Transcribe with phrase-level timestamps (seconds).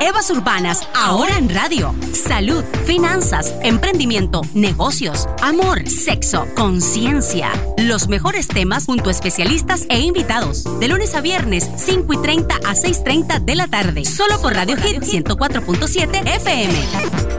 [0.00, 1.94] Evas Urbanas, ahora en radio.
[2.12, 7.50] Salud, finanzas, emprendimiento, negocios, amor, sexo, conciencia.
[7.76, 10.64] Los mejores temas junto a especialistas e invitados.
[10.78, 14.04] De lunes a viernes, 5 y 30 a 6.30 de la tarde.
[14.04, 17.37] Solo por Radio Hit 104.7 FM.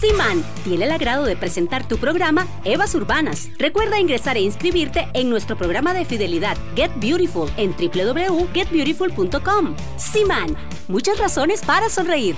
[0.00, 3.50] Siman tiene el agrado de presentar tu programa Evas Urbanas.
[3.58, 9.76] Recuerda ingresar e inscribirte en nuestro programa de fidelidad Get Beautiful en www.getbeautiful.com.
[9.98, 10.56] Siman,
[10.88, 12.34] muchas razones para sonreír.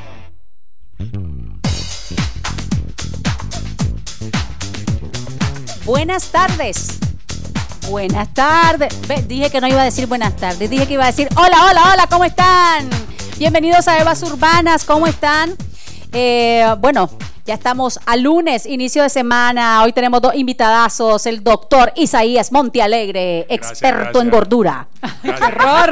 [5.85, 6.99] Buenas tardes.
[7.88, 8.93] Buenas tardes.
[9.29, 11.93] dije que no iba a decir buenas tardes, dije que iba a decir hola, hola,
[11.93, 12.91] hola, ¿cómo están?
[13.38, 15.57] Bienvenidos a Evas Urbanas, ¿cómo están?
[16.12, 17.09] Eh, bueno,
[17.47, 19.83] ya estamos a lunes, inicio de semana.
[19.83, 21.25] Hoy tenemos dos invitadazos.
[21.27, 24.88] El doctor Isaías Montealegre, experto en gordura.
[25.23, 25.91] Error.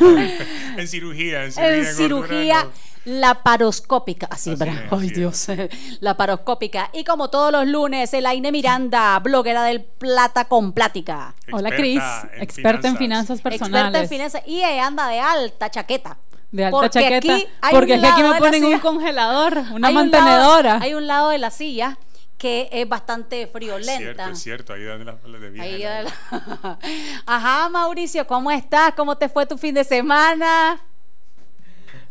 [0.78, 1.78] en cirugía, en cirugía.
[1.78, 2.66] En cirugía.
[3.04, 5.46] Laparoscópica, así, así Ay, Dios,
[6.00, 6.90] laparoscópica.
[6.92, 11.36] Y como todos los lunes, Elaine Miranda, bloguera del Plata con Plática.
[11.52, 12.02] Hola, Cris,
[12.40, 13.86] experta en finanzas personales.
[13.86, 16.16] Experta en finanzas y anda de alta chaqueta
[16.50, 17.38] de alta chaqueta.
[17.70, 20.78] porque aquí me ponen un congelador, una mantenedora.
[20.80, 21.98] hay un lado de la silla
[22.38, 23.90] que es bastante friolenta.
[23.90, 26.06] Es cierto, es cierto, ahí de
[27.26, 28.92] Ajá, Mauricio, ¿cómo estás?
[28.94, 30.80] ¿Cómo te fue tu fin de semana?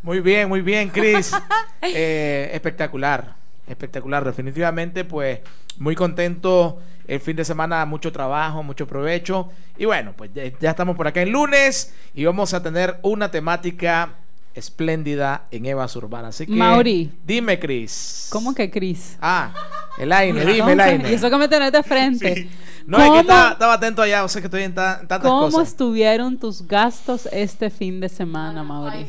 [0.02, 1.32] Muy bien, muy bien, Cris.
[1.88, 3.36] Eh, espectacular,
[3.68, 4.26] espectacular.
[4.26, 5.42] Definitivamente, pues
[5.78, 6.82] muy contento.
[7.08, 9.52] El fin de semana, mucho trabajo, mucho provecho.
[9.78, 14.16] Y bueno, pues ya estamos por acá en lunes y vamos a tener una temática
[14.56, 16.36] espléndida en Evas Urbanas.
[16.36, 17.12] Así que, Mauri.
[17.26, 18.28] Dime, Cris.
[18.32, 19.18] ¿Cómo que Cris?
[19.22, 19.54] Ah,
[19.98, 21.12] el aire, dime, el aire.
[21.12, 22.50] Y eso que me tenés de frente.
[22.88, 25.54] No, es que estaba, atento allá, o sea que estoy en tantas cosas.
[25.54, 29.08] ¿Cómo estuvieron tus gastos este fin de semana, Mauri?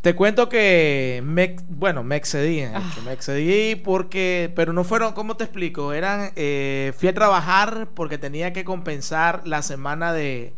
[0.00, 2.82] Te cuento que me, bueno, me excedí, ah.
[3.04, 5.92] me excedí porque, pero no fueron, ¿cómo te explico?
[5.92, 10.54] Eran, eh, fui a trabajar porque tenía que compensar la semana de,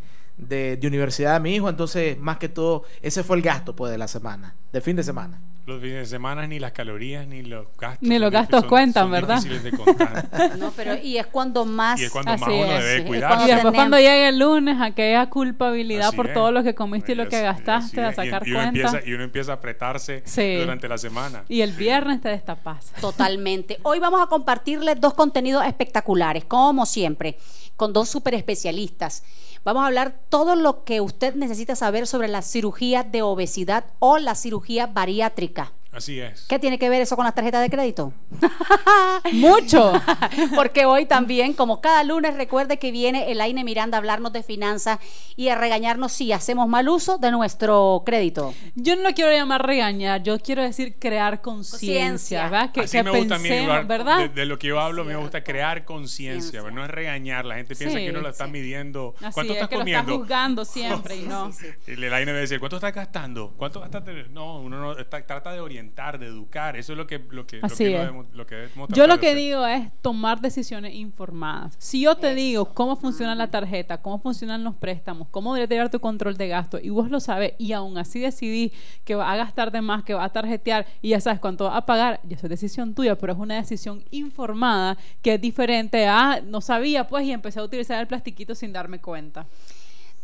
[0.49, 3.99] de, universidad de mi hijo, entonces más que todo ese fue el gasto pues de
[3.99, 5.41] la semana, de fin de semana.
[5.65, 8.09] Los fines de semana ni las calorías ni los gastos.
[8.09, 9.41] Ni los gastos cuentan, ¿verdad?
[9.41, 9.71] De
[10.59, 12.01] no, pero y es cuando más.
[12.01, 13.49] Y es cuando más uno debe cuidar.
[13.49, 17.29] Y después cuando llegue el lunes, aquella culpabilidad por todo lo que comiste y lo
[17.29, 18.69] que gastaste, a sacar y, y cuenta.
[18.71, 20.25] Empieza, y uno empieza a apretarse
[20.59, 21.45] durante la semana.
[21.49, 22.93] Y el viernes te destapas.
[23.01, 23.79] Totalmente.
[23.85, 27.39] Hoy vamos a compartirles dos contenidos espectaculares, como siempre,
[27.77, 29.23] con dos super especialistas.
[29.65, 34.19] Vamos a hablar todo lo que usted necesita saber sobre la cirugía de obesidad o
[34.19, 35.73] la cirugía bariátrica.
[35.93, 36.47] Así es.
[36.49, 38.15] ¿Qué tiene que ver eso con las tarjetas de crédito?
[39.33, 39.93] Mucho.
[40.57, 45.01] Porque hoy también, como cada lunes, recuerde que viene Elaine Miranda a hablarnos de finanzas
[45.37, 48.55] y a regañarnos si hacemos mal uso de nuestro crédito.
[48.75, 52.73] Yo no lo quiero llamar regañar, yo quiero decir crear conciencia, ¿verdad?
[52.73, 54.31] Que, Así me gusta pensemos, ¿verdad?
[54.31, 57.45] De, lo que yo hablo, me gusta crear conciencia, no es regañar.
[57.45, 59.15] La gente piensa que uno lo está midiendo.
[59.35, 59.93] ¿Cuánto estás comiendo?
[59.93, 61.51] Lo está juzgando siempre y no.
[61.87, 63.53] Y Elaine me dice, ¿cuánto estás gastando?
[63.59, 64.29] ¿Cuánto gastaste?
[64.31, 65.82] No, uno no trata de orientar
[66.19, 66.77] de educar.
[66.77, 70.95] Eso es lo que, lo que, lo que, Yo lo que digo es tomar decisiones
[70.95, 71.75] informadas.
[71.79, 75.91] Si yo te digo cómo funciona la tarjeta, cómo funcionan los préstamos, cómo debe tener
[75.91, 78.73] tu control de gasto y vos lo sabes y aún así decidí
[79.05, 81.77] que va a gastar de más, que va a tarjetear y ya sabes cuánto va
[81.77, 86.41] a pagar, ya es decisión tuya, pero es una decisión informada que es diferente a
[86.41, 89.47] no sabía pues y empecé a utilizar el plastiquito sin darme cuenta.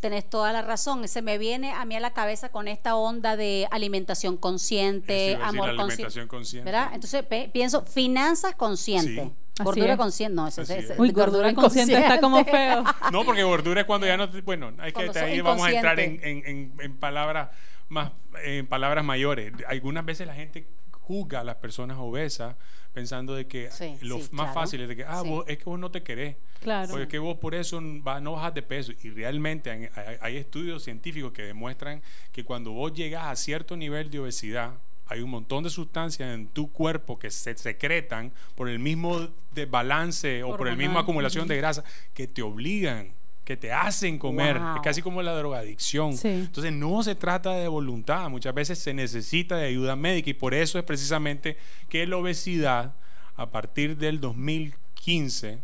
[0.01, 1.07] Tenés toda la razón.
[1.09, 5.75] Se me viene a mí a la cabeza con esta onda de alimentación consciente, amor
[5.77, 6.63] consciente.
[6.63, 6.91] ¿Verdad?
[6.95, 9.31] Entonces pienso finanzas conscientes.
[9.63, 10.93] Gordura consciente, no, eso es.
[10.99, 12.85] Uy, gordura inconsciente está como feo.
[13.13, 14.29] No, porque gordura es cuando ya no.
[14.45, 17.51] Bueno, hay que ahí vamos a entrar en, en, en, palabras
[17.89, 18.13] más,
[18.45, 19.53] en palabras mayores.
[19.67, 20.67] Algunas veces la gente
[21.09, 22.55] juzga a las personas obesas
[22.93, 23.71] pensando de que
[24.03, 26.37] lo más fácil es de que, ah, es que vos no te querés.
[26.61, 26.91] Claro.
[26.91, 28.93] Porque es que vos por eso no bajas de peso.
[29.03, 34.21] Y realmente hay, estudios científicos que demuestran que cuando vos llegas a cierto nivel de
[34.21, 34.75] obesidad,
[35.07, 40.43] hay un montón de sustancias en tu cuerpo que se secretan por el mismo desbalance
[40.43, 41.83] o por el mismo acumulación de grasa
[42.13, 43.13] que te obligan
[43.49, 46.15] que te hacen comer, es casi como la drogadicción.
[46.23, 50.53] Entonces no se trata de voluntad, muchas veces se necesita de ayuda médica y por
[50.53, 51.57] eso es precisamente
[51.89, 52.93] que la obesidad
[53.37, 55.61] a partir del 2015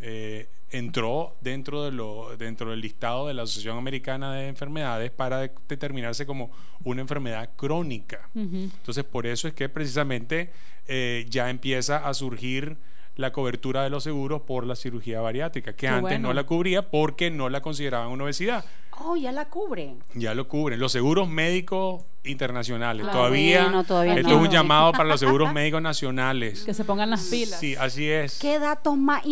[0.00, 5.40] eh, entró dentro, de lo, dentro del listado de la Asociación Americana de Enfermedades para
[5.68, 6.50] determinarse como
[6.84, 8.30] una enfermedad crónica.
[8.34, 10.52] Entonces por eso es que precisamente
[10.88, 12.78] eh, ya empieza a surgir
[13.16, 17.30] la cobertura de los seguros por la cirugía bariátrica, que antes no la cubría porque
[17.30, 18.64] no la consideraban una obesidad.
[18.98, 20.02] Oh, ya la cubren.
[20.14, 20.80] Ya lo cubren.
[20.80, 23.06] Los seguros médicos internacionales.
[23.10, 26.64] todavía, esto es un llamado para los seguros médicos nacionales.
[26.64, 27.60] Que se pongan las pilas.
[27.60, 28.38] Sí, así es.
[28.38, 29.22] ¿Qué datos más?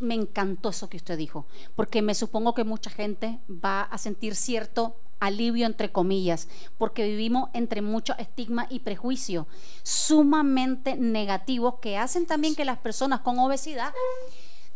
[0.00, 4.34] me encantó eso que usted dijo, porque me supongo que mucha gente va a sentir
[4.34, 6.48] cierto alivio entre comillas,
[6.78, 9.46] porque vivimos entre mucho estigma y prejuicio
[9.82, 13.92] sumamente negativos que hacen también que las personas con obesidad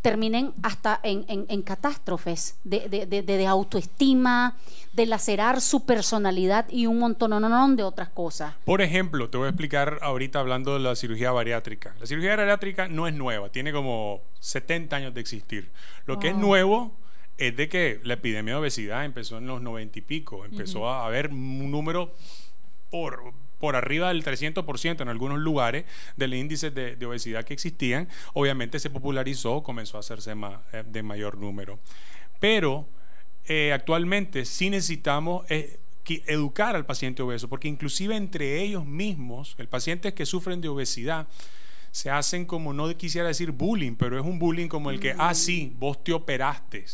[0.03, 4.57] terminen hasta en, catástrofes de, de, autoestima,
[4.93, 7.31] de lacerar su personalidad y un montón
[7.77, 8.55] de otras cosas.
[8.65, 11.95] Por ejemplo, te voy a explicar ahorita hablando de la cirugía bariátrica.
[12.01, 15.71] La cirugía bariátrica no es nueva, tiene como 70 años de existir.
[16.07, 16.93] Lo que es nuevo
[17.41, 21.07] es de que la epidemia de obesidad empezó en los 90 y pico, empezó a
[21.07, 22.15] haber un número
[22.91, 25.87] por, por arriba del 300% en algunos lugares
[26.19, 30.35] del índice de, obesidad que existían, obviamente se popularizó, comenzó a hacerse
[30.73, 31.79] eh, de mayor número.
[32.41, 32.87] Pero
[33.47, 35.81] eh, actualmente sí necesitamos eh,
[36.27, 41.27] educar al paciente obeso, porque inclusive entre ellos mismos, el paciente que sufren de obesidad,
[41.91, 45.35] se hacen como, no quisiera decir bullying, pero es un bullying como el que, ah,
[45.35, 46.85] sí, vos te operaste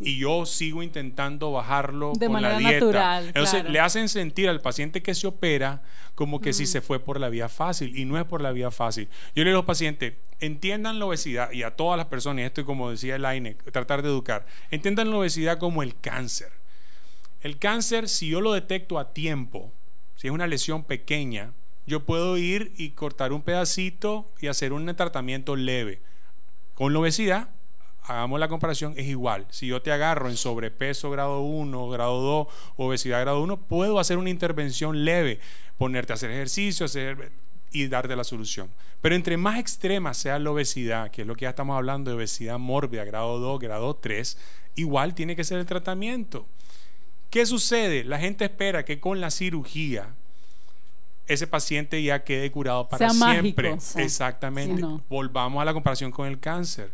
[0.00, 2.86] y yo sigo intentando bajarlo de con manera la dieta.
[2.86, 5.82] Natural, Entonces le hacen sentir al paciente que se opera
[6.14, 8.70] como que si se fue por la vía fácil y no es por la vía
[8.70, 9.08] fácil.
[9.34, 12.44] Yo le digo a los pacientes, entiendan la obesidad y a todas las personas, y
[12.46, 16.52] esto como decía el AINE, tratar de educar, entiendan la obesidad como el cáncer.
[17.40, 19.72] El cáncer, si yo lo detecto a tiempo,
[20.16, 21.52] si es una lesión pequeña,
[21.86, 26.00] yo puedo ir y cortar un pedacito y hacer un tratamiento leve.
[26.74, 27.50] Con la obesidad,
[28.04, 29.46] hagamos la comparación, es igual.
[29.50, 32.46] Si yo te agarro en sobrepeso grado 1, grado 2,
[32.76, 35.40] obesidad grado 1, puedo hacer una intervención leve,
[35.78, 37.32] ponerte a hacer ejercicio hacer,
[37.72, 38.68] y darte la solución.
[39.00, 42.16] Pero entre más extrema sea la obesidad, que es lo que ya estamos hablando de
[42.16, 44.38] obesidad mórbida, grado 2, grado 3,
[44.76, 46.46] igual tiene que ser el tratamiento.
[47.30, 48.04] ¿Qué sucede?
[48.04, 50.08] La gente espera que con la cirugía
[51.26, 53.76] ese paciente ya quede curado para siempre.
[53.96, 54.82] Exactamente.
[55.08, 56.90] Volvamos a la comparación con el cáncer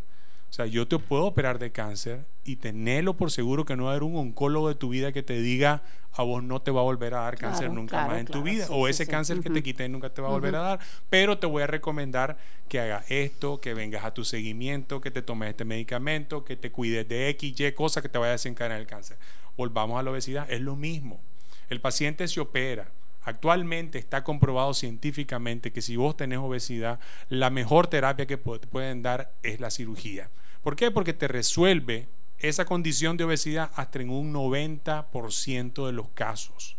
[0.50, 3.90] o sea, yo te puedo operar de cáncer y tenerlo por seguro que no va
[3.90, 5.82] a haber un oncólogo de tu vida que te diga
[6.12, 8.66] a vos no te va a volver a dar cáncer nunca más en tu vida
[8.70, 11.46] o ese cáncer que te quité nunca te va a volver a dar, pero te
[11.46, 12.36] voy a recomendar
[12.68, 16.72] que hagas esto, que vengas a tu seguimiento, que te tomes este medicamento, que te
[16.72, 19.18] cuides de X, Y, cosas que te vaya a desencadenar el cáncer.
[19.56, 21.20] Volvamos a la obesidad, es lo mismo.
[21.68, 22.90] El paciente se opera,
[23.22, 29.02] Actualmente está comprobado científicamente que si vos tenés obesidad, la mejor terapia que te pueden
[29.02, 30.30] dar es la cirugía.
[30.62, 30.90] ¿Por qué?
[30.90, 32.08] Porque te resuelve
[32.38, 36.76] esa condición de obesidad hasta en un 90% de los casos.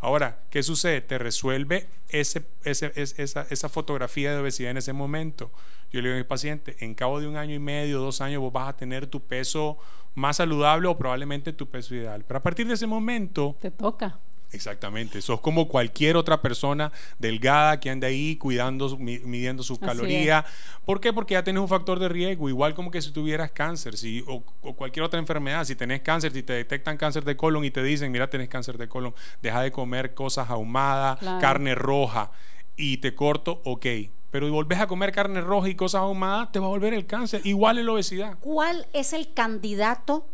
[0.00, 1.00] Ahora, ¿qué sucede?
[1.00, 5.50] Te resuelve esa, esa, fotografía de obesidad en ese momento.
[5.90, 8.40] Yo le digo a mi paciente, en cabo de un año y medio, dos años,
[8.40, 9.78] vos vas a tener tu peso
[10.14, 12.24] más saludable o probablemente tu peso ideal.
[12.26, 13.56] Pero a partir de ese momento...
[13.60, 14.18] Te toca.
[14.54, 20.44] Exactamente, sos como cualquier otra persona delgada que anda ahí cuidando, midiendo sus calorías.
[20.84, 21.12] ¿Por qué?
[21.12, 24.42] Porque ya tienes un factor de riesgo, igual como que si tuvieras cáncer si, o,
[24.74, 25.64] cualquier otra enfermedad.
[25.64, 28.78] Si tenés cáncer, si te detectan cáncer de colon y te dicen, mira, tenés cáncer
[28.78, 32.30] de colon, deja de comer cosas ahumadas, carne roja
[32.76, 33.86] y te corto, ok.
[34.30, 37.06] Pero si volvés a comer carne roja y cosas ahumadas, te va a volver el
[37.06, 37.40] cáncer.
[37.44, 38.36] Igual en la obesidad.
[38.40, 40.26] ¿Cuál es el candidato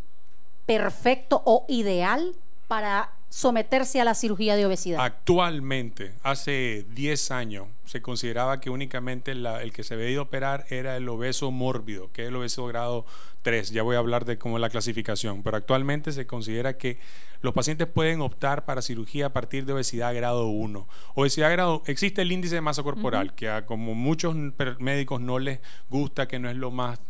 [0.67, 2.34] perfecto o ideal
[2.69, 5.03] para someterse a la cirugía de obesidad?
[5.03, 11.08] Actualmente, hace 10 años, se consideraba que únicamente el que se veía operar era el
[11.08, 13.06] obeso mórbido, que es el obeso grado
[13.43, 13.70] 3.
[13.70, 16.99] Ya voy a hablar de cómo es la clasificación, pero actualmente se considera que
[17.41, 20.87] los pacientes pueden optar para cirugía a partir de obesidad grado 1.
[21.15, 24.34] Obesidad grado, existe el índice de masa corporal, que a como muchos
[24.79, 27.01] médicos no les gusta, que no es lo más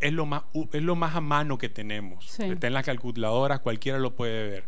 [0.00, 2.40] es lo más es lo más a mano que tenemos.
[2.40, 4.64] Está en las calculadoras, cualquiera lo puede ver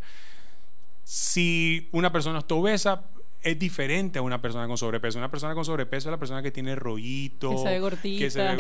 [1.11, 3.03] si una persona está obesa,
[3.43, 5.19] es diferente a una persona con sobrepeso.
[5.19, 8.55] Una persona con sobrepeso es la persona que tiene rollito, que se ve gordita.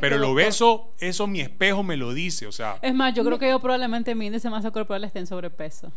[0.00, 2.78] pero, el obeso, eso mi espejo me lo dice, o sea.
[2.80, 5.92] Es más, yo creo que yo probablemente mi índice de masa corporal esté en sobrepeso.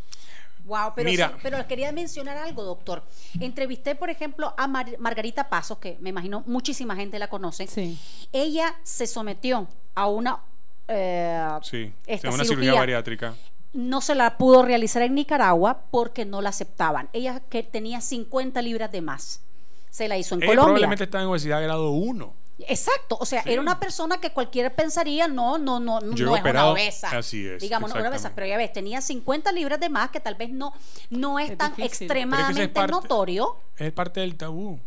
[0.65, 3.06] Wow, pero, Mira, pero quería mencionar algo, doctor.
[3.39, 7.65] Entrevisté, por ejemplo, a Margarita Pasos, que me imagino muchísima gente la conoce.
[7.67, 7.98] Sí.
[8.34, 10.41] Ella se sometió a una
[10.89, 11.94] eh, sí,
[12.25, 13.36] una cirugía bariátrica
[13.74, 17.09] no se la pudo realizar en Nicaragua porque no la aceptaban.
[17.13, 19.41] Ella que tenía 50 libras de más.
[19.89, 20.63] Se la hizo en Colombia.
[20.63, 22.33] Probablemente está en obesidad grado 1.
[22.59, 26.65] Exacto, o sea, era una persona que cualquiera pensaría, no, no, no, no es una
[26.67, 27.09] obesa.
[27.15, 27.62] Así es.
[27.62, 30.36] Digamos, no es una obesa, pero ya ves, tenía 50 libras de más que tal
[30.36, 30.74] vez no,
[31.12, 33.57] no es, tan extremadamente notorio.
[33.77, 34.79] Es parte del tabú.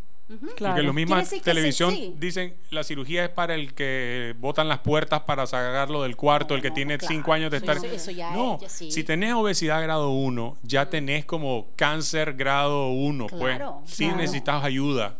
[0.56, 0.74] Claro.
[0.74, 5.46] Porque lo mismo televisión dicen la cirugía es para el que botan las puertas para
[5.46, 7.78] sacarlo del cuarto, el que tiene cinco años de estar.
[8.32, 14.64] no, si tenés obesidad grado 1, ya tenés como cáncer grado 1, pues sí necesitas
[14.64, 15.16] ayuda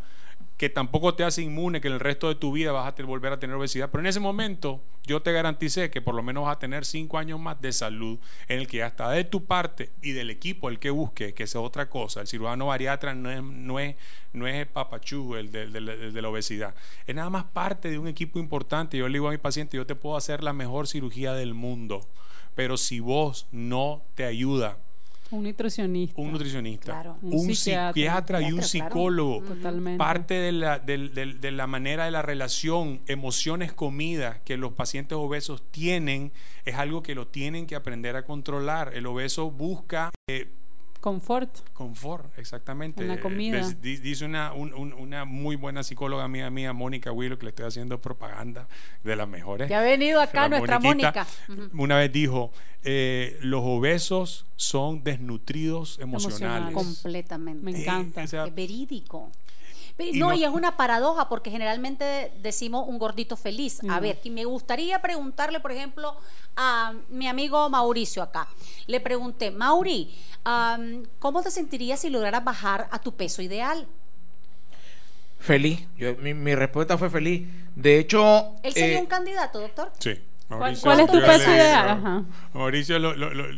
[0.61, 3.33] que tampoco te hace inmune, que en el resto de tu vida vas a volver
[3.33, 3.88] a tener obesidad.
[3.90, 7.17] Pero en ese momento yo te garanticé que por lo menos vas a tener cinco
[7.17, 10.79] años más de salud en el que hasta de tu parte y del equipo el
[10.79, 12.21] que busque, que sea otra cosa.
[12.21, 13.97] El cirujano bariatra no es, no es,
[14.35, 16.75] no es el papachú, el de, de, la obesidad.
[17.07, 18.99] Es nada más parte de un equipo importante.
[18.99, 22.07] Yo le digo a mi paciente, yo te puedo hacer la mejor cirugía del mundo.
[22.55, 24.76] Pero si vos no te ayuda
[25.31, 26.21] un nutricionista.
[26.21, 27.17] Un nutricionista.
[27.23, 29.43] Un, psiquiatra, y un psicólogo.
[29.97, 35.63] Parte de la, de, la manera de la relación, emociones, comida que los pacientes obesos
[35.71, 36.33] tienen,
[36.65, 38.93] es algo que lo tienen que aprender a controlar.
[38.95, 40.11] El obeso busca...
[40.29, 40.49] Eh,
[41.00, 41.50] Confort.
[41.73, 43.02] Confort, exactamente.
[43.02, 43.66] En la comida.
[43.80, 48.69] Dice una, una muy buena psicóloga mía, mía, Mónica Willow, que le estoy haciendo propaganda
[49.02, 49.69] de las mejores.
[49.69, 51.26] Que ha venido acá nuestra Mónica.
[51.73, 52.52] Una vez dijo,
[52.85, 56.75] eh, los obesos son desnutridos emocionales.
[56.75, 57.64] Completamente.
[57.64, 58.23] Me encanta.
[58.23, 59.30] es verídico
[60.14, 63.80] no, y es una paradoja porque generalmente decimos un gordito feliz.
[63.88, 66.16] A ver, me gustaría preguntarle, por ejemplo,
[66.57, 68.49] a mi amigo Mauricio acá.
[68.87, 70.14] Le pregunté, Mauri,
[71.19, 73.87] ¿cómo te sentirías si lograras bajar a tu peso ideal?
[75.38, 75.87] Feliz.
[76.19, 77.49] mi, respuesta fue feliz.
[77.75, 78.57] De hecho...
[78.62, 79.90] ¿Él sería eh, un candidato, doctor?
[79.99, 80.21] Sí.
[80.59, 82.26] ¿Cuál, es tu peso ideal?
[82.52, 82.99] Mauricio,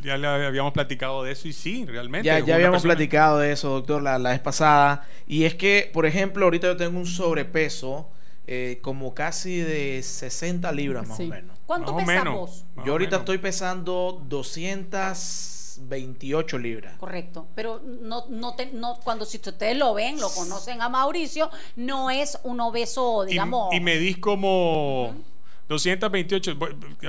[0.02, 2.26] ya le habíamos platicado de eso y sí, realmente.
[2.26, 5.06] Ya, ya habíamos platicado de eso, doctor, la, vez pasada.
[5.26, 8.10] Y es que, por ejemplo, ahorita yo tengo un sobrepeso
[8.46, 11.58] eh, como casi de 60 libras más o menos.
[11.64, 12.66] ¿Cuánto pesamos?
[12.84, 16.98] Yo ahorita estoy pesando 228 libras.
[16.98, 22.10] Correcto, pero no, no, no cuando si ustedes lo ven, lo conocen a Mauricio, no
[22.10, 23.72] es un obeso, digamos.
[23.72, 25.31] Y, me medís como...
[25.72, 26.58] 228,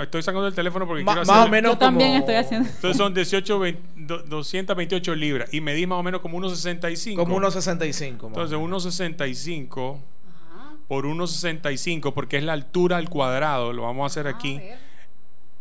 [0.02, 1.36] estoy sacando el teléfono porque quiero hacer.
[1.36, 2.70] Más o menos Yo también estoy haciendo.
[2.70, 3.60] Entonces son 18,
[4.28, 7.16] 228 libras y medís más o menos como 1,65.
[7.16, 8.28] Como 1,65.
[8.28, 10.00] Entonces 1,65
[10.88, 14.60] por 1,65 porque es la altura al cuadrado, lo vamos a hacer ah, aquí.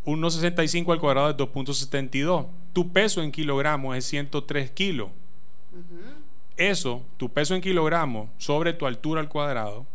[0.05, 2.47] 1,65 al cuadrado es 2.72.
[2.73, 5.11] Tu peso en kilogramos es 103 kilos.
[6.57, 9.87] Eso, tu peso en kilogramos sobre tu altura al cuadrado,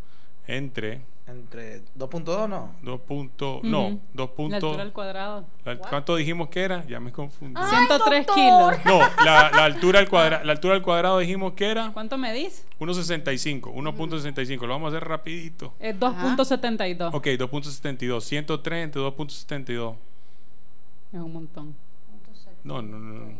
[0.47, 2.73] entre entre 2.2 no.
[2.81, 3.63] 2.
[3.63, 4.49] No, 2.
[4.49, 5.45] La altura al cuadrado.
[5.89, 6.85] ¿Cuánto dijimos que era?
[6.87, 7.59] Ya me confundí.
[7.61, 8.73] 103 kilos.
[8.85, 11.91] No, la, altura al cuadrado, la altura al cuadrado dijimos que era.
[11.91, 12.65] ¿Cuánto medís?
[12.79, 13.73] 1.65.
[13.73, 14.61] 1.65.
[14.61, 15.73] Lo vamos a hacer rapidito.
[15.79, 17.09] Es 2.72.
[17.13, 18.21] Ok, 2.72.
[18.21, 19.95] 103 entre 2.72.
[21.11, 21.75] Es un montón.
[22.63, 23.31] No, no, no.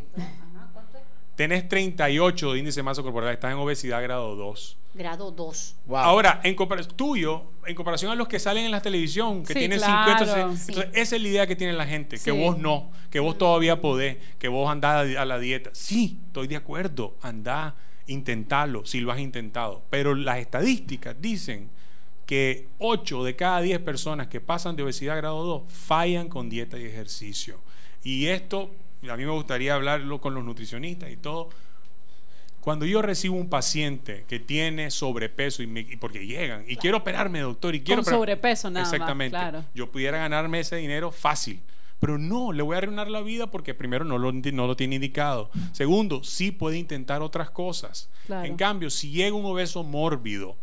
[1.38, 4.76] Tenés 38 de índice de masa corporal, estás en obesidad grado 2.
[4.94, 5.76] Grado 2.
[5.90, 9.78] Ahora, en comparación tuyo, en comparación a los que salen en la televisión, que tienen
[9.78, 10.50] 50,
[10.94, 14.16] esa es la idea que tiene la gente, que vos no, que vos todavía podés,
[14.40, 15.70] que vos andás a la dieta.
[15.74, 17.76] Sí, estoy de acuerdo, andá,
[18.08, 19.84] intentalo, si lo has intentado.
[19.90, 21.70] Pero las estadísticas dicen
[22.26, 26.80] que 8 de cada 10 personas que pasan de obesidad grado 2 fallan con dieta
[26.80, 27.60] y ejercicio.
[28.02, 28.72] Y esto
[29.08, 31.50] a mí me gustaría hablarlo con los nutricionistas y todo.
[32.60, 37.74] Cuando yo recibo un paciente que tiene sobrepeso y, porque llegan y quiero operarme, doctor,
[37.74, 39.64] y quiero con sobrepeso nada exactamente, claro.
[39.74, 41.60] yo pudiera ganarme ese dinero fácil.
[42.00, 44.96] Pero no, le voy a arruinar la vida porque primero no lo, no lo tiene
[44.96, 45.50] indicado.
[45.72, 48.08] Segundo, sí puede intentar otras cosas.
[48.28, 50.56] En cambio, si llega un obeso mórbido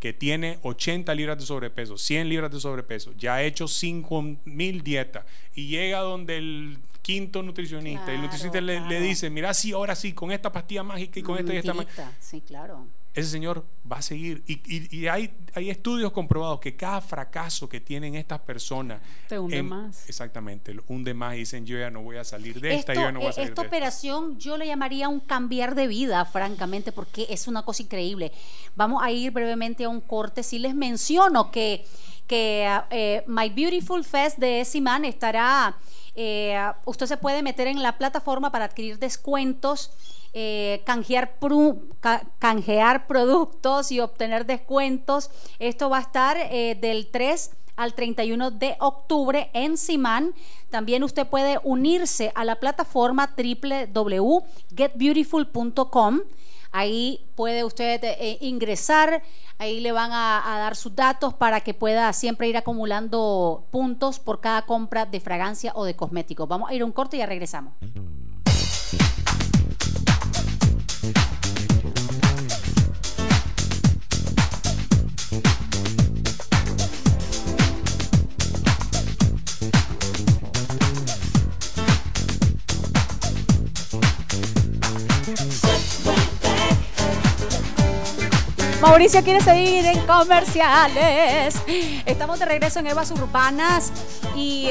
[0.00, 4.82] que tiene 80 libras de sobrepeso, 100 libras de sobrepeso, ya ha hecho 5 mil
[4.82, 8.10] dietas y llega donde el quinto nutricionista.
[8.10, 11.38] y el nutricionista le, dice, mira, sí, ahora sí, con esta pastilla mágica y con
[11.38, 12.12] esta y esta mágica.
[12.18, 12.86] Sí, claro.
[13.12, 14.44] Ese señor va a seguir.
[14.46, 19.00] Y, hay, hay estudios comprobados que cada fracaso que tienen estas personas.
[19.28, 20.08] Te hunde más.
[20.08, 23.20] Exactamente, hunde más y dicen, yo ya no voy a salir de esta, yo no
[23.20, 27.48] voy a salir Esta operación yo le llamaría un cambiar de vida, francamente, porque es
[27.48, 28.32] una cosa increíble.
[28.76, 30.42] Vamos a ir brevemente a un corte.
[30.42, 31.84] Si les menciono que,
[32.28, 35.76] que eh, My Beautiful Fest de Siman estará
[36.14, 39.90] eh, usted se puede meter en la plataforma para adquirir descuentos,
[40.32, 41.36] eh, canjear,
[42.38, 45.30] canjear productos y obtener descuentos.
[45.58, 50.32] Esto va a estar eh, del 3 al 31 de octubre en Simán.
[50.68, 56.20] También usted puede unirse a la plataforma www.getbeautiful.com.
[56.72, 59.24] Ahí puede usted eh, ingresar,
[59.58, 64.40] ahí le van a, dar sus datos para que pueda siempre ir acumulando puntos por
[64.40, 66.46] cada compra de fragancia o de cosméticos.
[66.46, 67.72] Vamos a ir a un corte y ya regresamos.
[88.80, 91.54] Mauricio quiere seguir en comerciales.
[92.04, 93.92] Estamos de regreso en Evas Urbanas
[94.34, 94.70] y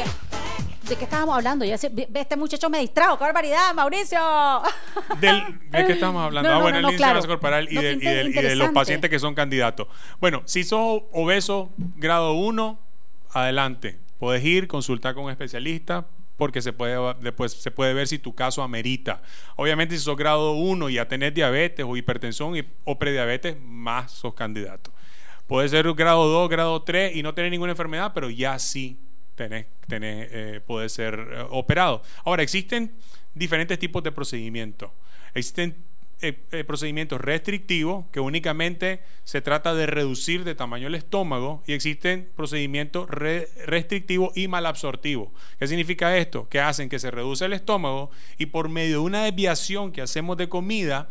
[0.90, 1.64] ¿De qué estábamos hablando?
[1.66, 3.16] Ya este muchacho me distrajo.
[3.20, 4.20] ¡Qué barbaridad, Mauricio!
[5.22, 6.50] ¿De qué estamos hablando?
[6.50, 7.22] ah, bueno, el índice claro.
[7.28, 9.88] corporal y, de, los pacientes que son candidatos.
[10.20, 12.80] Bueno, si sos obeso grado 1,
[13.34, 14.00] adelante.
[14.18, 18.34] Puedes ir, consultar con un especialista, porque se puede, después se puede ver si tu
[18.34, 19.22] caso amerita.
[19.58, 24.34] Obviamente, si sos grado 1 y ya tenés diabetes o hipertensión o prediabetes, más sos
[24.34, 24.92] candidato.
[25.46, 28.98] Puede ser grado 2, grado 3 y no tener ninguna enfermedad, pero ya sí
[29.48, 32.04] tenés, eh, puede ser eh, operado.
[32.26, 32.92] Ahora, existen
[33.34, 34.92] diferentes tipos de procedimientos.
[35.34, 35.76] Existen
[36.22, 36.34] eh,
[36.66, 43.10] procedimientos restrictivos que únicamente se trata de reducir de tamaño el estómago y existen procedimientos
[43.10, 45.30] restrictivos y malabsortivos.
[45.58, 46.50] ¿Qué significa esto?
[46.50, 50.36] Que hacen que se reduce el estómago y por medio de una desviación que hacemos
[50.36, 51.08] de comida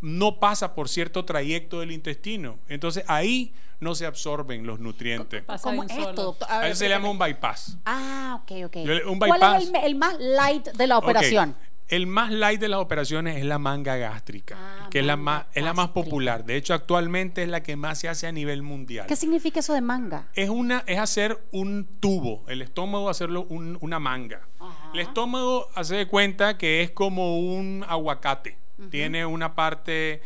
[0.00, 2.58] no pasa por cierto trayecto del intestino.
[2.68, 5.44] Entonces ahí no se absorben los nutrientes.
[5.62, 6.48] ¿Cómo es esto, doctor?
[6.64, 7.78] eso se llama un bypass.
[7.84, 8.76] Ah, ok, ok.
[9.18, 11.56] ¿Cuál es el, más light de la operación?
[11.88, 15.46] El más light de las operaciones es la manga gástrica, ah, que es la más
[15.52, 16.44] es la más popular.
[16.44, 19.06] De hecho, actualmente es la que más se hace a nivel mundial.
[19.06, 20.26] ¿Qué significa eso de manga?
[20.34, 24.48] Es una es hacer un tubo, el estómago hacerlo una manga.
[24.94, 28.58] El estómago hace de cuenta que es como un aguacate.
[28.90, 30.22] Tiene una parte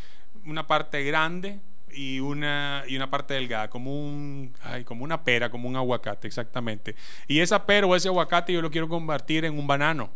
[0.47, 1.61] una parte grande
[1.93, 6.29] y una, y una parte delgada, como un ay, como una pera, como un aguacate,
[6.29, 6.95] exactamente.
[7.27, 10.11] Y esa pera o ese aguacate yo lo quiero convertir en un banano.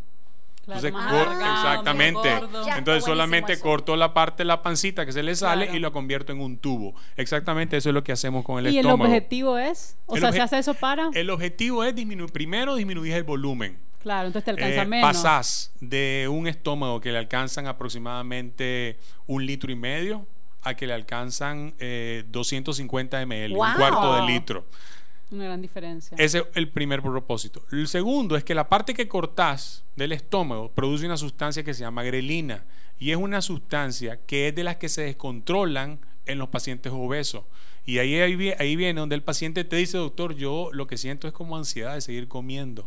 [0.67, 2.31] Entonces, exactamente.
[2.79, 6.33] Entonces solamente corto la parte de la pancita que se le sale y lo convierto
[6.33, 6.95] en un tubo.
[7.17, 9.05] Exactamente eso es lo que hacemos con el estómago.
[9.05, 9.99] ¿Y el objetivo es?
[10.07, 11.11] O sea, ¿se hace eso para?
[11.13, 13.77] El objetivo es disminuir, primero disminuir el volumen.
[14.05, 15.11] Claro, entonces te alcanza eh, menos.
[15.11, 20.27] Pasás de un estómago que le alcanzan aproximadamente un litro y medio
[20.61, 21.73] a que le alcanzan
[22.29, 24.67] 250 eh, ml, un cuarto de litro.
[25.31, 26.19] Una gran diferencia.
[26.21, 27.65] Ese es el primer propósito.
[27.73, 31.81] El segundo es que la parte que cortás del estómago produce una sustancia que se
[31.81, 32.63] llama grelina
[32.99, 37.45] y es una sustancia que es de las que se descontrolan en los pacientes obesos.
[37.87, 41.33] Y ahí, ahí, viene donde el paciente te dice, doctor, yo lo que siento es
[41.33, 42.87] como ansiedad de seguir comiendo.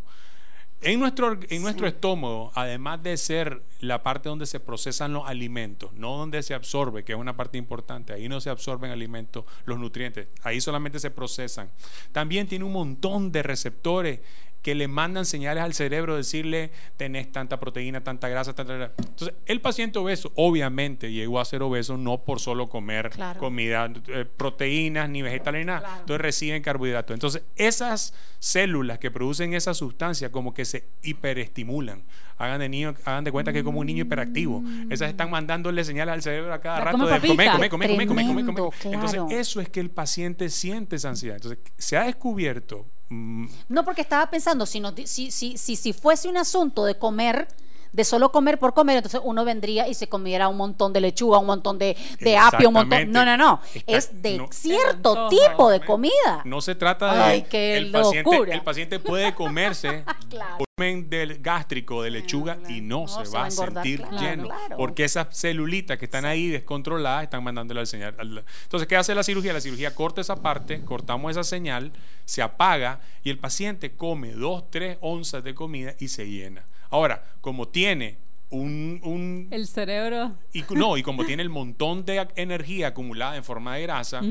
[0.80, 5.92] En nuestro, en nuestro estómago, además de ser la parte donde se procesan los alimentos,
[5.94, 9.80] no donde se absorbe, que es una parte importante, ahí no se absorben alimentos, los
[9.80, 11.72] nutrientes, ahí solamente se procesan.
[12.12, 14.20] También tiene un montón de receptores
[14.68, 18.74] que le mandan señales al cerebro, decirle, tenés tanta proteína, tanta grasa, tanta...
[18.74, 18.92] grasa.
[18.98, 24.26] Entonces, el paciente obeso obviamente llegó a ser obeso no por solo comer comida, eh,
[24.26, 26.00] proteínas, ni vegetales, ni nada.
[26.00, 27.14] Entonces reciben carbohidratos.
[27.14, 32.02] Entonces, esas células que producen esa sustancia como que se hiperestimulan.
[32.36, 34.62] Hagan de, niño, hagan de cuenta que es como un niño hiperactivo.
[34.90, 38.64] Esas están mandándole señales al cerebro a cada rato de comer, comer, comer, comer, comer,
[38.84, 41.36] Entonces, eso es que el paciente siente esa ansiedad.
[41.36, 42.97] Entonces, se ha descubierto Mm.
[43.10, 47.48] No, porque estaba pensando, si, si, si, si, si fuese un asunto de comer,
[47.92, 51.38] de solo comer por comer, entonces uno vendría y se comiera un montón de lechuga,
[51.38, 53.10] un montón de, de apio, un montón.
[53.10, 53.60] No, no, no.
[53.86, 56.42] es de cierto tipo de comida.
[56.44, 57.22] No se trata de.
[57.22, 60.04] Ay, qué el, paciente, el paciente puede comerse
[60.78, 64.48] volumen del gástrico de lechuga y no, se, va a, sentir lleno.
[64.76, 68.14] Porque esas celulitas que están ahí descontroladas están mandándole al señal.
[68.18, 69.52] Entonces, ¿qué hace la cirugía?
[69.52, 71.92] La cirugía corta esa parte, cortamos esa señal,
[72.24, 76.64] se apaga y el paciente come dos, tres onzas de comida y se llena.
[76.90, 78.16] Ahora, como tiene
[78.50, 80.32] un, el cerebro.
[80.52, 84.22] y no y como tiene el montón de energía acumulada en forma de grasa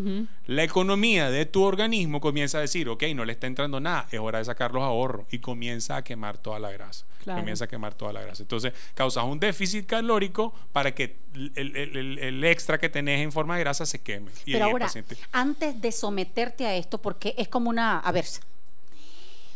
[0.48, 4.20] la economía de tu organismo comienza a decir ok no le está entrando nada es
[4.20, 7.94] hora de sacar los ahorros y comienza a quemar toda la grasa comienza a quemar
[7.94, 8.44] toda la grasa.
[8.44, 11.18] Entonces causas un déficit calórico para que
[11.56, 14.90] el, extra que tenés en forma de grasa se queme pero ahora
[15.32, 18.26] antes de someterte a esto porque es como una a ver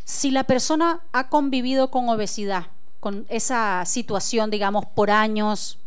[0.04, 2.68] si la persona ha convivido con obesidad
[3.02, 5.80] con esa situación, digamos, por años,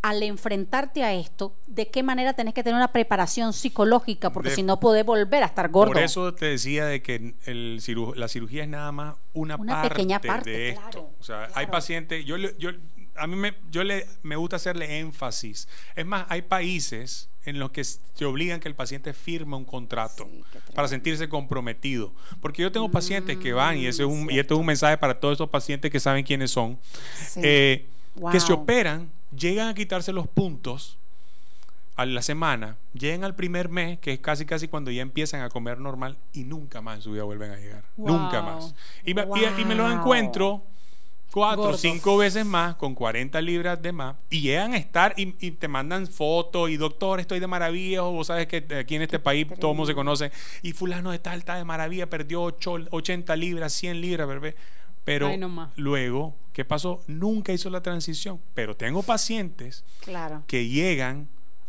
[0.00, 4.30] al enfrentarte a esto, ¿de qué manera tenés que tener una preparación psicológica?
[4.30, 5.92] Porque si no podés volver a estar gordo.
[5.92, 7.82] Por eso te decía de que el
[8.14, 11.10] la cirugía es nada más una, parte pequeña parte de esto.
[11.18, 12.70] o sea, hay pacientes, yo, yo
[13.16, 15.68] a mí me, yo le, me gusta hacerle énfasis.
[15.96, 17.82] Es más, hay países en los que
[18.16, 20.28] te obligan que el paciente firme un contrato
[20.74, 22.12] para sentirse comprometido.
[22.40, 24.98] Porque yo tengo pacientes que van, y, ese es un, y esto es un mensaje
[24.98, 26.78] para todos esos pacientes que saben quiénes son,
[27.36, 27.86] eh,
[28.30, 30.98] que se operan, llegan a quitarse los puntos
[31.96, 35.48] a la semana, llegan al primer mes, que es casi casi cuando ya empiezan a
[35.48, 37.84] comer normal, y nunca más en su vida vuelven a llegar.
[37.96, 38.74] Nunca más.
[39.04, 40.62] Y, y, me lo encuentro
[41.30, 45.26] cuatro o cinco veces más con 40 libras de más y llegan a estar y,
[45.52, 49.18] te mandan fotos y doctor estoy de maravilla o vos sabes que aquí en este
[49.18, 53.36] país todo el mundo se conoce y fulano de tal está de maravilla perdió 80
[53.36, 54.56] libras 100 libras bebé.
[55.04, 55.30] Pero
[55.76, 57.02] luego ¿qué pasó?
[57.06, 59.84] nunca hizo la transición pero tengo pacientes
[60.46, 61.28] que llegan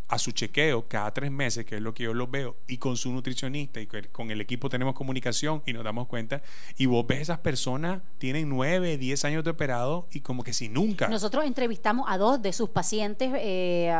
[0.09, 2.97] a su chequeo cada tres meses, que es lo que yo los veo, y con
[2.97, 6.41] su nutricionista y con el equipo tenemos comunicación y nos damos cuenta,
[6.77, 10.67] y vos ves esas personas, tienen nueve, diez años de operado y como que si
[10.67, 11.07] nunca.
[11.07, 13.93] Nosotros entrevistamos a dos de sus pacientes, eh,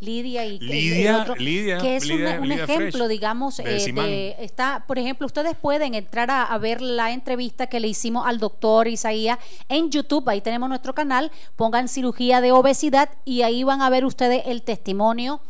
[0.00, 6.30] Lidia y Lidia, que es un, ejemplo, digamos, eh, está, por ejemplo, ustedes pueden entrar
[6.32, 10.68] a, a, ver la entrevista que le hicimos al doctor Isaías en YouTube, ahí tenemos
[10.68, 15.40] nuestro canal, pongan cirugía de obesidad y ahí van a ver ustedes el testimonio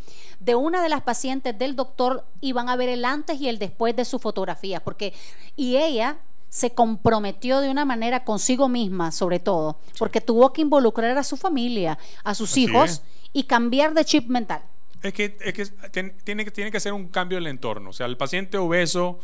[0.44, 3.58] de una de las pacientes del doctor y van a ver el antes y el
[3.58, 5.12] después de su fotografía, porque
[5.56, 11.16] y ella se comprometió de una manera consigo misma, sobre todo, porque tuvo que involucrar
[11.16, 13.02] a su familia, a sus hijos
[13.32, 14.62] y cambiar de chip mental.
[15.02, 17.90] Es que, es que tiene, tiene que ser un cambio del entorno.
[17.90, 19.18] O sea, el paciente obeso,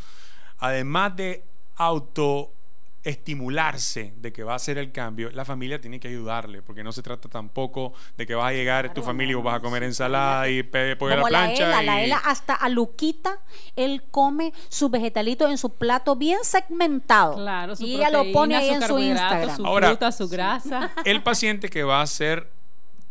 [0.59, 1.45] además de
[1.77, 2.53] auto
[3.05, 6.93] estimularse de que va a ser el cambio, la familia tiene que ayudarle, porque no
[6.93, 10.49] se trata tampoco de que vas a llegar tu familia y vas a comer ensalada
[10.49, 11.69] y pollo a la plancha.
[11.69, 13.39] La la Ela hasta a Luquita,
[13.77, 17.37] él come su vegetalito en su plato bien segmentado.
[17.37, 19.57] Claro, y ella lo pone ahí en su Instagram.
[19.57, 20.91] Su fruta, su grasa.
[21.05, 22.51] El paciente que va a hacer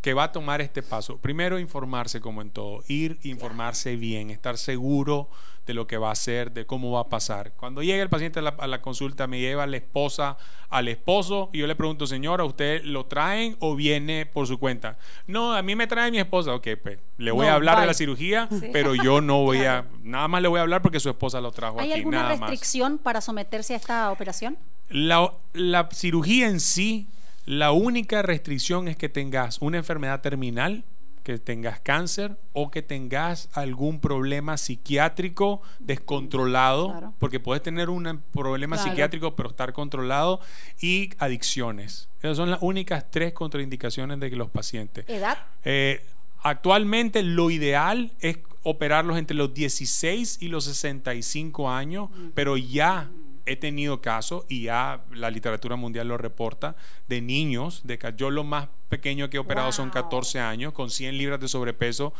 [0.01, 4.57] que va a tomar este paso, primero informarse como en todo, ir informarse bien, estar
[4.57, 5.27] seguro
[5.67, 7.51] de lo que va a hacer, de cómo va a pasar.
[7.51, 10.37] Cuando llega el paciente a la, consulta, me lleva la esposa,
[10.69, 14.97] al esposo, y yo le pregunto, señora, ¿usted lo traen o viene por su cuenta?
[15.27, 16.55] No, a mí me trae mi esposa.
[16.55, 20.29] Ok, pues le voy a hablar de la cirugía, pero yo no voy a, nada
[20.29, 21.93] más le voy a hablar porque su esposa lo trajo ¿Hay aquí.
[21.93, 24.57] ¿Hay alguna restricción para someterse a esta operación?
[24.89, 27.07] La, la cirugía en sí,
[27.45, 30.85] la única restricción es que tengas una enfermedad terminal
[31.27, 38.77] que tengas cáncer o que tengas algún problema psiquiátrico descontrolado, porque puedes tener un problema
[38.77, 40.39] psiquiátrico pero estar controlado,
[40.79, 42.07] y adicciones.
[42.19, 45.03] Esas son las únicas tres contraindicaciones de los pacientes.
[45.09, 45.37] ¿Edad?
[45.65, 46.01] Eh,
[46.43, 53.09] actualmente lo ideal es operarlos entre los 16 y los 65 años, pero ya
[53.47, 56.75] he tenido casos, y ya la literatura mundial lo reporta,
[57.07, 61.17] de niños, de yo lo más pequeño que he operado son 14 años, con 100
[61.17, 62.13] libras de sobrepeso,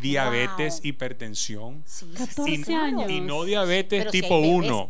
[0.00, 1.84] diabetes, hipertensión.
[2.16, 3.10] 14 años.
[3.10, 4.88] Y no diabetes tipo 1.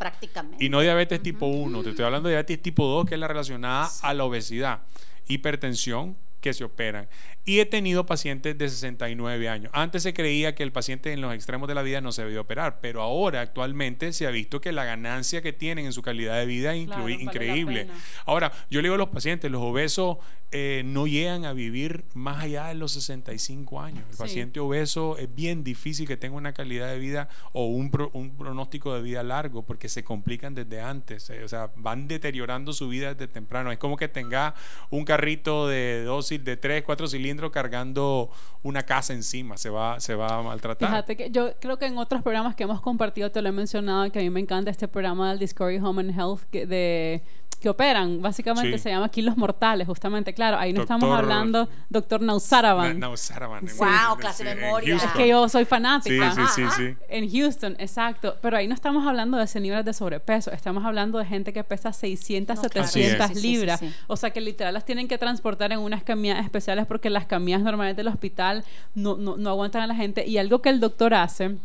[0.59, 1.83] Y no diabetes tipo 1.
[1.83, 4.83] Te estoy hablando de diabetes tipo 2, que es la relacionada a la obesidad.
[5.29, 7.09] Hipertensión, que se operan.
[7.47, 9.71] Y he tenido pacientes de 69 años.
[9.75, 12.41] Antes se creía que el paciente en los extremos de la vida no se debía
[12.41, 16.37] operar, pero ahora actualmente se ha visto que la ganancia que tienen en su calidad
[16.37, 16.83] de vida es
[17.21, 17.89] increíble.
[18.27, 20.19] Ahora, yo le digo a los pacientes, los obesos
[20.55, 24.05] eh, no llegan a vivir más allá de los 65 años.
[24.11, 28.37] El paciente obeso es bien difícil que tenga una calidad de vida o un, un
[28.37, 31.31] pronóstico de vida largo porque se complican desde antes.
[31.31, 33.73] Eh, o sea, van deteriorando su vida desde temprano.
[33.73, 34.55] Es como que tenga
[34.91, 38.31] un carrito de dos, de tres, cuatro cilindros cargando
[38.63, 40.89] una casa encima, se va, se va a maltratar.
[40.89, 44.13] Fíjate que yo creo que en otros programas que hemos compartido te lo he mencionado
[44.13, 47.23] que a mí me encanta este programa del Discovery Home and Health de
[47.63, 52.21] que operan, básicamente se llama aquí Los Mortales, justamente, claro, ahí no estamos hablando doctor
[52.21, 52.99] Nausaraban.
[52.99, 53.65] Nausaraban.
[53.79, 54.97] Wow, clase de memoria.
[54.97, 56.35] Es que yo soy fanática.
[56.35, 59.95] Sí, sí, sí, En Houston, exacto, pero ahí no estamos hablando de ese nivel de
[59.95, 64.85] sobrepeso, estamos hablando de gente que pesa 600, 700 libras, o sea que literal las
[64.85, 69.37] tienen que transportar en unas camillas especiales porque las camillas normalmente del hospital no, no,
[69.37, 71.57] no aguantan a la gente y algo que el doctor hace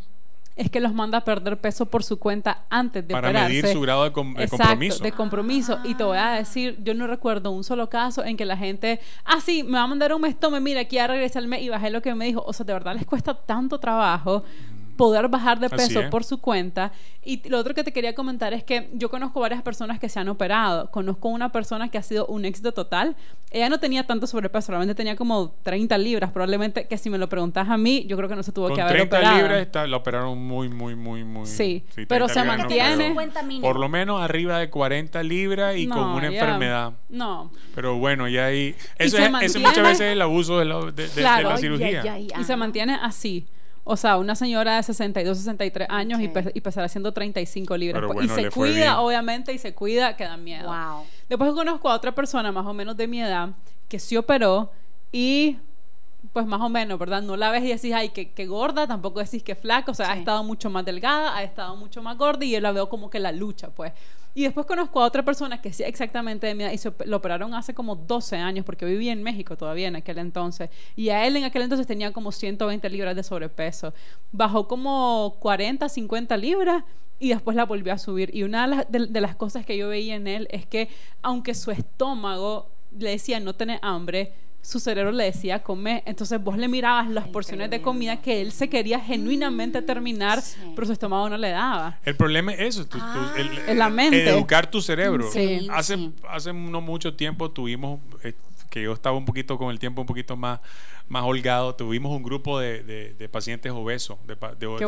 [0.58, 3.80] es que los manda a perder peso por su cuenta antes de Para medir su
[3.80, 5.04] grado de, compromiso.
[5.04, 5.80] de compromiso.
[5.84, 9.00] Y te voy a decir, yo no recuerdo un solo caso en que la gente,
[9.24, 11.90] ah, sí, me va a mandar un mes, tome, mira, aquí a regresarme y bajé
[11.90, 12.44] lo que me dijo.
[12.46, 14.44] O sea, de verdad les cuesta tanto trabajo
[14.98, 16.92] poder bajar de peso por su cuenta.
[17.24, 20.20] Y lo otro que te quería comentar es que yo conozco varias personas que se
[20.20, 20.90] han operado.
[20.92, 23.16] Conozco una persona que ha sido un éxito total.
[23.52, 26.32] Ella no tenía tanto sobrepeso, solamente tenía como 30 libras.
[26.32, 28.82] Probablemente que si me lo preguntas a mí, yo creo que no se tuvo que
[28.82, 31.46] haber 30 libras está, la operaron muy, muy, muy, muy.
[31.46, 33.14] Sí, pero se mantiene.
[33.62, 36.94] por lo menos arriba de 40 libras y con una enfermedad.
[37.10, 37.52] No.
[37.76, 38.76] Pero bueno, ya ahí.
[38.98, 42.18] Eso, es, muchas veces el abuso de la, de, la cirugía.
[42.18, 43.48] y se mantiene así.
[43.90, 48.04] O sea, una señora de 62, 63 años y, y pesar haciendo 35 libras.
[48.22, 50.70] y se cuida, obviamente, y se cuida, que da miedo.
[51.30, 53.50] Después conozco a otra persona más o menos de mi edad
[53.88, 54.72] que se operó
[55.12, 55.58] y
[56.34, 57.22] pues más o menos, ¿verdad?
[57.22, 60.18] No la ves y decís, ay, que, gorda, tampoco decís que flaca, o sea, ha
[60.18, 63.20] estado mucho más delgada, ha estado mucho más gorda y yo la veo como que
[63.20, 63.94] la lucha, pues.
[64.38, 67.18] Y después conozco a otra persona que sí, exactamente de mi edad, y se, lo
[67.18, 70.70] operaron hace como 12 años, porque vivía en México todavía en aquel entonces.
[70.96, 73.96] Y a él en aquel entonces tenía como 120 libras de sobrepeso.
[74.32, 76.84] Bajó como 40, 50 libras
[77.18, 78.30] y después la volvió a subir.
[78.32, 80.88] Y una de las, cosas que yo veía en él es que,
[81.24, 84.34] aunque su estómago le decía no tener hambre,
[84.68, 86.04] su cerebro le decía comer.
[86.06, 90.44] Entonces vos le mirabas las porciones de comida que él se quería genuinamente terminar,
[90.76, 91.98] pero su estómago no le daba.
[92.04, 93.34] El problema es eso, ah.
[93.74, 94.30] la mente.
[94.30, 95.30] educar tu cerebro.
[95.72, 98.34] hace, hace no mucho tiempo tuvimos, eh,
[98.70, 100.60] que yo estaba un poquito con el tiempo un poquito más
[101.10, 104.36] más holgado, tuvimos un grupo de, pacientes obesos, de,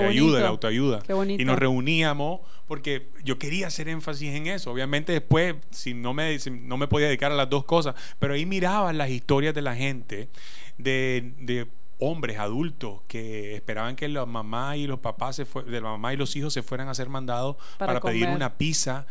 [0.05, 0.99] ayuda, de autoayuda.
[1.27, 4.71] y nos reuníamos porque yo quería hacer énfasis en eso.
[4.71, 8.45] Obviamente después, si no me, no me podía dedicar a las dos cosas, pero ahí
[8.45, 10.29] miraba las historias de la gente
[10.77, 11.67] de, de
[11.99, 16.17] hombres adultos que esperaban que la mamá y los papás se de la mamá y
[16.17, 19.05] los hijos se fueran a ser mandados para, pedir una pizza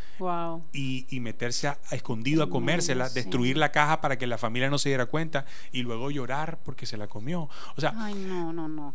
[0.72, 4.88] y, meterse a, escondido a comérsela, destruir la caja para que la familia no se
[4.88, 7.50] diera cuenta y luego llorar porque se la comió.
[7.76, 7.94] O sea,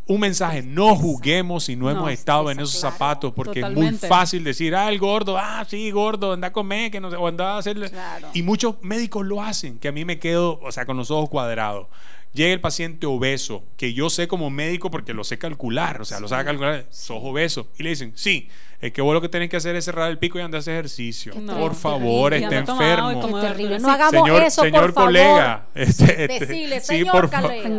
[0.07, 4.43] un mensaje, no juguemos si no, hemos estado en esos zapatos porque es muy fácil
[4.43, 7.53] decir, ah, el gordo, ah, sí, gordo, anda a comer, que no sé, o anda
[7.53, 7.91] a hacerle.
[8.33, 11.29] Y muchos médicos lo hacen, que a mí me quedo, o sea, con los ojos
[11.29, 11.87] cuadrados
[12.33, 16.19] llega el paciente obeso, que yo sé como médico porque lo sé calcular, o sea,
[16.19, 18.49] lo sabe calcular, sos obeso, y le dicen, sí,
[18.83, 20.59] es que vos lo que tenés que hacer es cerrar el pico y andar a
[20.59, 21.33] hacer ejercicio.
[21.45, 23.39] por favor, está enfermo.
[23.39, 23.79] terrible.
[23.79, 25.67] No hagamos eso, señor por colega.
[25.73, 25.87] Favor.
[25.87, 27.29] Este, este, sí, por,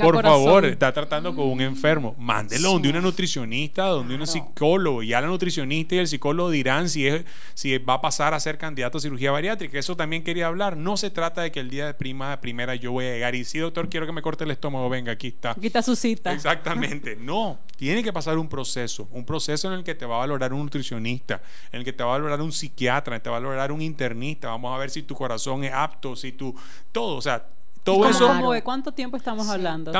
[0.00, 2.14] por favor, está tratando con un enfermo.
[2.18, 5.02] Mándelo donde una nutricionista, donde un psicólogo.
[5.02, 8.56] Ya la nutricionista y el psicólogo dirán si, es, si va a pasar a ser
[8.56, 9.78] candidato a cirugía bariátrica.
[9.78, 10.78] Eso también quería hablar.
[10.78, 13.44] No se trata de que el día de prima primera yo voy a llegar y
[13.44, 14.88] sí, doctor, quiero que me corte el estómago.
[14.88, 15.52] Venga, aquí está.
[15.52, 16.32] Aquí está su cita.
[16.32, 17.18] Exactamente.
[17.24, 19.08] No, tiene que pasar un proceso.
[19.10, 21.40] Un proceso en el que te va a valorar un nutricionista
[21.72, 24.48] en el que te va a valorar un psiquiatra, te va a valorar un internista,
[24.48, 26.54] vamos a ver si tu corazón es apto, si tu
[26.92, 27.46] todo, o sea,
[27.82, 28.52] todo eso.
[28.52, 29.92] ¿De cuánto tiempo estamos hablando?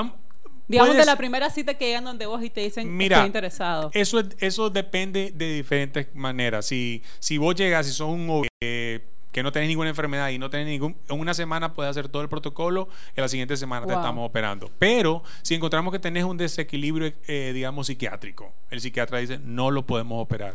[0.67, 3.91] Digamos de la primera cita que llegan donde vos y te dicen Mira, estoy interesado.
[3.93, 6.67] Eso, eso depende de diferentes maneras.
[6.67, 9.05] Si, si vos llegas y sos un eh,
[9.35, 12.23] que no tenés ninguna enfermedad y no tenés ningún, en una semana puedes hacer todo
[12.23, 14.71] el protocolo, en la siguiente semana te estamos operando.
[14.79, 19.85] Pero si encontramos que tenés un desequilibrio, eh, digamos, psiquiátrico, el psiquiatra dice, no lo
[19.85, 20.55] podemos operar.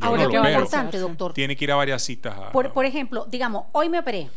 [0.00, 1.32] Ahora, qué importante, doctor.
[1.32, 2.34] Tiene que ir a varias citas.
[2.52, 4.28] por, ejemplo, digamos, hoy me operé.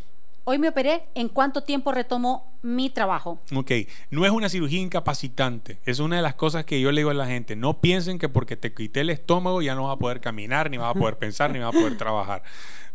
[0.43, 3.39] Hoy me operé, ¿en cuánto tiempo retomo mi trabajo?
[3.55, 3.71] Ok,
[4.11, 7.13] no es una cirugía incapacitante, es una de las cosas que yo le digo a
[7.13, 10.19] la gente, no piensen que porque te quité el estómago ya no vas a poder
[10.19, 12.41] caminar, ni vas a poder pensar, ni vas a poder trabajar.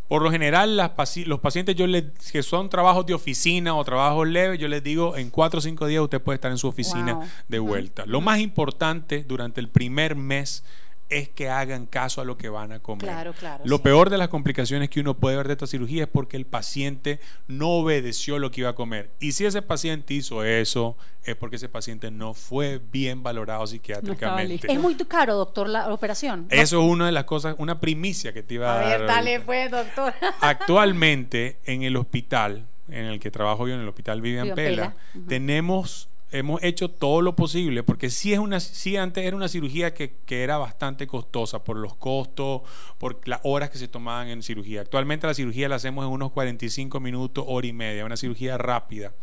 [0.07, 0.77] Por lo general,
[1.25, 5.17] los pacientes yo les, que son trabajos de oficina o trabajos leves, yo les digo,
[5.17, 8.05] en cuatro o cinco días usted puede estar en su oficina de vuelta.
[8.05, 10.63] Lo más importante durante el primer mes
[11.09, 13.05] es que hagan caso a lo que van a comer.
[13.05, 16.09] Claro, claro, lo peor de las complicaciones que uno puede ver de esta cirugía es
[16.09, 19.09] porque el paciente no obedeció lo que iba a comer.
[19.19, 24.71] Y si ese paciente hizo eso, es porque ese paciente no fue bien valorado psiquiátricamente.
[24.71, 26.47] es muy caro, doctor, la operación.
[26.49, 28.99] Eso es una de las cosas, una primicia que te iba a, a dar.
[28.99, 30.13] ver, dale pues, doctor.
[30.41, 34.95] Actualmente, en el hospital en el que trabajo yo, en el hospital Vivian, Pela,
[35.27, 39.93] tenemos hemos hecho todo lo posible, porque sí, es una, sí antes era una cirugía
[39.93, 42.61] que, que, era bastante costosa por los costos,
[42.97, 44.81] por las horas que se tomaban en cirugía.
[44.81, 49.13] Actualmente la cirugía la hacemos en unos 45 minutos, hora y media, una cirugía rápida.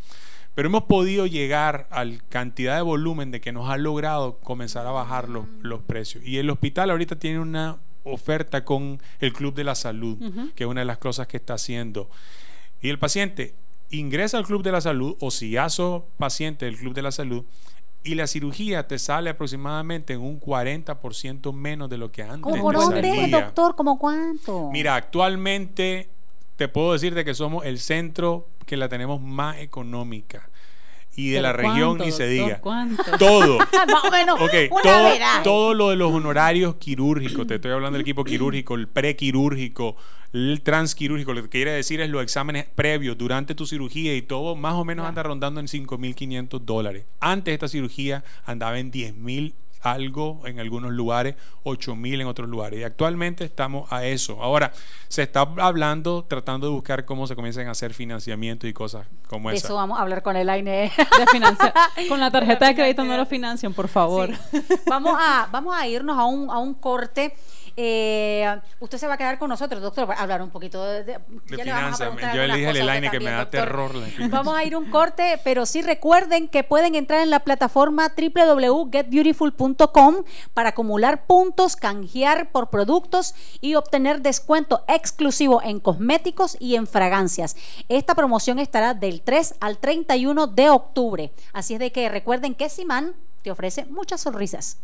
[0.54, 4.86] Pero hemos podido llegar a la cantidad de volumen de que nos ha logrado comenzar
[4.86, 6.24] a bajar los, los precios.
[6.24, 10.18] Y el hospital ahorita tiene una oferta con el Club de la Salud,
[10.54, 12.08] que es una de las cosas que está haciendo.
[12.80, 13.54] Y el paciente
[13.90, 17.12] ingresa al Club de la Salud o si ya sos paciente del Club de la
[17.12, 17.44] Salud
[18.02, 22.40] y la cirugía te sale aproximadamente en un 40% menos de lo que antes.
[22.42, 23.74] ¿Cómo por dónde, doctor?
[23.74, 24.70] ¿Cómo cuánto?
[24.70, 26.10] Mira, actualmente
[26.56, 30.48] te puedo decir de que somos el centro que la tenemos más económica
[31.16, 32.60] y de la región ni se diga.
[33.18, 33.58] Todo.
[33.92, 34.38] Más o menos.
[34.82, 35.10] todo,
[35.42, 39.96] todo, lo de los honorarios quirúrgicos, te estoy hablando del equipo quirúrgico, el prequirúrgico,
[40.32, 44.56] el transquirúrgico, lo que quiere decir es los exámenes previos durante tu cirugía y todo,
[44.56, 47.06] más o menos anda rondando en 5.500 dólares.
[47.20, 52.80] Antes esta cirugía andaba en 10.000 algo en algunos lugares, 8 mil en otros lugares.
[52.80, 54.42] Y actualmente estamos a eso.
[54.42, 54.72] Ahora,
[55.08, 59.50] se está hablando, tratando de buscar cómo se comienzan a hacer financiamiento y cosas como
[59.50, 59.66] esa.
[59.66, 60.90] Eso vamos a hablar con el AINE.
[62.08, 64.30] con la tarjeta de crédito no lo financian, por favor.
[64.86, 67.36] Vamos, a, vamos a irnos a un, a un corte.
[67.76, 71.18] Eh, usted se va a quedar con nosotros, doctor, para hablar un poquito de, de,
[71.48, 72.10] finanzas.
[72.34, 73.92] Yo elige el line que me da terror.
[74.30, 80.24] Vamos a ir un corte, pero sí recuerden que pueden entrar en la plataforma www.getbeautiful.com
[80.52, 87.56] para acumular puntos, canjear por productos y obtener descuento exclusivo en cosméticos y en fragancias.
[87.88, 91.32] Esta promoción estará del 3 al 31 de octubre.
[91.52, 94.78] Así es de que recuerden que Simán te ofrece muchas sonrisas.